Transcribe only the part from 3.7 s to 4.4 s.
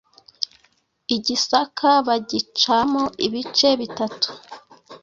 bitatu.